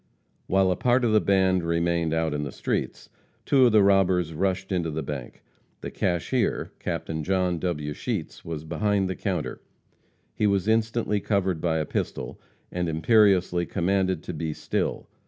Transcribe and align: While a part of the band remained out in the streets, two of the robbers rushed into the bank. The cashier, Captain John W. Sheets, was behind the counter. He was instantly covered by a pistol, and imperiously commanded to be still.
While 0.47 0.71
a 0.71 0.75
part 0.75 1.05
of 1.05 1.11
the 1.11 1.21
band 1.21 1.61
remained 1.61 2.11
out 2.11 2.33
in 2.33 2.41
the 2.41 2.51
streets, 2.51 3.07
two 3.45 3.67
of 3.67 3.71
the 3.71 3.83
robbers 3.83 4.33
rushed 4.33 4.71
into 4.71 4.89
the 4.89 5.03
bank. 5.03 5.43
The 5.81 5.91
cashier, 5.91 6.71
Captain 6.79 7.23
John 7.23 7.59
W. 7.59 7.93
Sheets, 7.93 8.43
was 8.43 8.63
behind 8.63 9.07
the 9.07 9.15
counter. 9.15 9.61
He 10.33 10.47
was 10.47 10.67
instantly 10.67 11.19
covered 11.19 11.61
by 11.61 11.77
a 11.77 11.85
pistol, 11.85 12.39
and 12.71 12.89
imperiously 12.89 13.67
commanded 13.67 14.23
to 14.23 14.33
be 14.33 14.53
still. 14.55 15.07